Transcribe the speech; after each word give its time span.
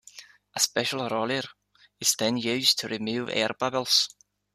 A 0.55 0.59
special 0.59 1.07
roller 1.09 1.43
is 1.99 2.15
then 2.17 2.35
used 2.35 2.79
to 2.79 2.87
remove 2.87 3.29
air 3.29 3.51
bubbles. 3.59 4.09